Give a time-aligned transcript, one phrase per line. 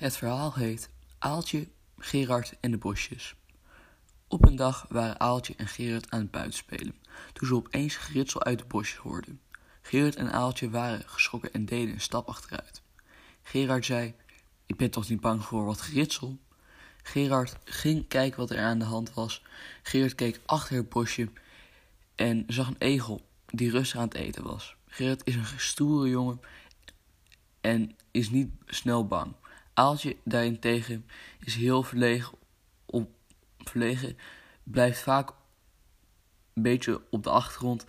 [0.00, 1.68] Het verhaal heet Aaltje,
[1.98, 3.34] Gerard en de bosjes.
[4.28, 6.94] Op een dag waren Aaltje en Gerard aan het buitenspelen,
[7.32, 9.40] toen ze opeens geritsel uit de bosjes hoorden.
[9.82, 12.82] Gerard en Aaltje waren geschrokken en deden een stap achteruit.
[13.42, 14.14] Gerard zei,
[14.66, 16.38] ik ben toch niet bang voor wat geritsel?
[17.02, 19.42] Gerard ging kijken wat er aan de hand was.
[19.82, 21.28] Gerard keek achter het bosje
[22.14, 24.76] en zag een egel die rustig aan het eten was.
[24.86, 26.40] Gerard is een stoere jongen
[27.60, 29.34] en is niet snel bang.
[29.74, 31.06] Aaltje daarentegen
[31.40, 32.38] is heel verlegen,
[32.86, 33.10] op,
[33.58, 34.16] verlegen,
[34.62, 35.30] blijft vaak
[36.54, 37.84] een beetje op de achtergrond.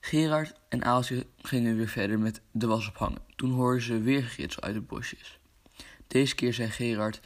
[0.00, 3.22] Gerard en Aaltje gingen weer verder met de was ophangen.
[3.36, 5.38] Toen hoorden ze weer geritsel uit de bosjes.
[6.06, 7.20] Deze keer zei Gerard,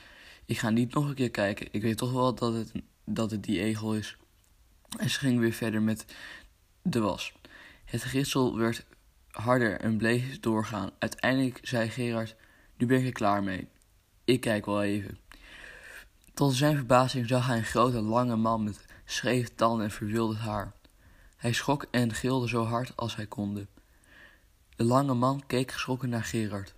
[0.45, 1.69] ik ga niet nog een keer kijken.
[1.71, 2.73] Ik weet toch wel dat het,
[3.05, 4.17] dat het die egel is.
[4.99, 6.05] En ze gingen weer verder met
[6.83, 7.33] de was.
[7.85, 8.85] Het geritsel werd
[9.31, 10.91] harder en bleef doorgaan.
[10.99, 12.37] Uiteindelijk zei Gerard,
[12.77, 13.69] nu ben ik er klaar mee.
[14.31, 15.19] Ik kijk wel even.
[16.35, 20.73] Tot zijn verbazing zag hij een grote lange man met scheef tanden en verwilderd haar.
[21.37, 23.67] Hij schrok en gilde zo hard als hij konde.
[24.77, 26.75] De lange man keek geschrokken naar Gerard.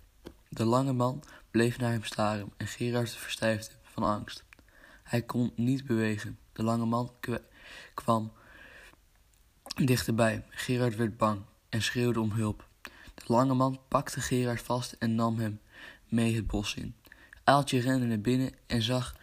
[0.49, 4.43] De lange man bleef naar hem staren en Gerard verstijfde van angst.
[5.03, 6.39] Hij kon niet bewegen.
[6.53, 7.11] De lange man
[7.93, 8.31] kwam
[9.75, 10.45] dichterbij.
[10.49, 12.67] Gerard werd bang en schreeuwde om hulp.
[13.13, 15.59] De lange man pakte Gerard vast en nam hem
[16.07, 16.95] mee het bos in.
[17.43, 19.15] Aaltje rende naar binnen en zag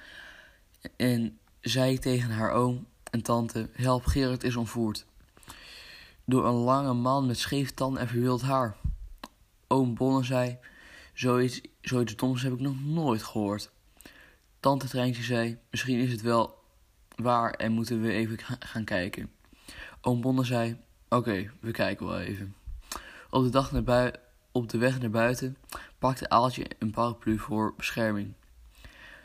[0.96, 5.06] en zei tegen haar oom en tante: Help, Gerard is ontvoerd.
[6.24, 8.76] Door een lange man met scheef tanden en verwild haar.
[9.68, 10.58] Oom Bonne zei:
[11.12, 13.70] Zoiets, zoiets doms heb ik nog nooit gehoord.
[14.60, 16.58] Tante Treintje zei: Misschien is het wel
[17.16, 19.30] waar en moeten we even gaan kijken.
[20.00, 20.76] Oom Bonne zei:
[21.08, 22.54] Oké, we kijken wel even.
[23.30, 23.72] Op de, dag
[24.52, 25.56] op de weg naar buiten
[26.01, 28.33] pakte Aaltje een paraplu voor bescherming.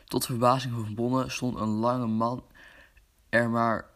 [0.04, 2.44] Tot verbazing van Bonne stond een lange man
[3.28, 3.86] er maar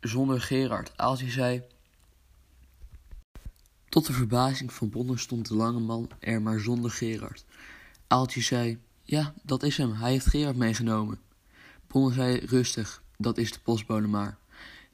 [0.00, 0.92] zonder Gerard.
[0.96, 1.62] Aaltje zei.
[3.88, 7.44] Tot de verbazing van Bonne stond de lange man er maar zonder Gerard.
[8.06, 11.20] Aaltje zei: Ja, dat is hem, hij heeft Gerard meegenomen.
[11.86, 14.38] Bonne zei rustig: Dat is de postbode maar.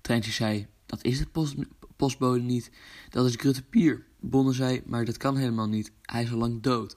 [0.00, 1.56] Treintje zei: Dat is de post
[1.98, 2.70] postbode niet.
[3.10, 4.06] Dat is Grutte Pier.
[4.20, 5.92] Bonne zei: Maar dat kan helemaal niet.
[6.02, 6.96] Hij is al lang dood.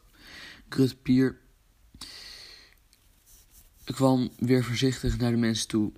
[0.70, 1.38] Grutte Pier
[3.86, 5.92] kwam weer voorzichtig naar de mensen toe.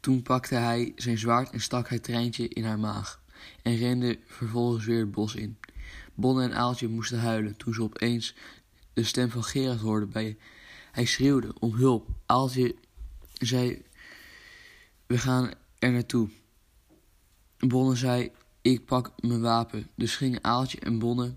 [0.00, 3.22] Toen pakte hij zijn zwaard en stak hij Treintje in haar maag.
[3.62, 5.58] En rende vervolgens weer het bos in.
[6.14, 8.34] Bonne en Aaltje moesten huilen toen ze opeens
[8.92, 10.10] de stem van Gerard hoorden.
[10.10, 10.36] Bij...
[10.92, 12.08] Hij schreeuwde om hulp.
[12.26, 12.74] Aaltje
[13.32, 13.82] zei:
[15.06, 16.28] We gaan er naartoe.
[17.58, 18.30] Bonne zei:
[18.64, 19.86] Ik pak mijn wapen.
[19.94, 21.34] Dus gingen Aaltje en Bonne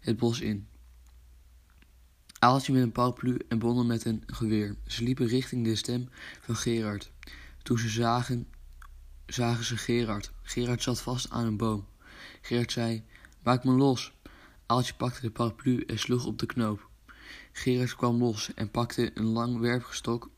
[0.00, 0.68] het bos in.
[2.38, 4.76] Aaltje met een paraplu en Bonne met een geweer.
[4.86, 6.08] Ze liepen richting de stem
[6.40, 7.12] van Gerard.
[7.62, 8.48] Toen ze zagen,
[9.26, 10.32] zagen ze Gerard.
[10.42, 11.86] Gerard zat vast aan een boom.
[12.40, 13.02] Gerard zei:
[13.42, 14.12] Maak me los.
[14.66, 16.88] Aaltje pakte de paraplu en sloeg op de knoop.
[17.52, 20.30] Gerard kwam los en pakte een lang werpgestok.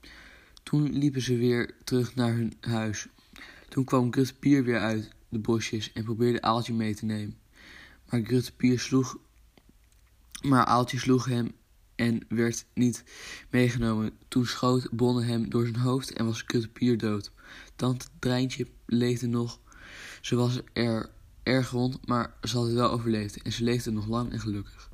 [0.63, 3.07] Toen liepen ze weer terug naar hun huis.
[3.69, 7.39] Toen kwam Grut Pier weer uit de bosjes en probeerde Aaltje mee te nemen.
[8.11, 9.19] Maar Grut Pier sloeg.
[10.43, 11.53] Maar Aaltje sloeg hem
[11.95, 13.05] en werd niet
[13.51, 14.13] meegenomen.
[14.29, 17.31] Toen schoot Bonne hem door zijn hoofd en was Grut Pier dood.
[17.77, 19.61] Tante Dreintje leefde nog.
[20.21, 21.11] Ze was er
[21.43, 24.91] erg rond, maar ze had het wel overleefd en ze leefde nog lang en gelukkig.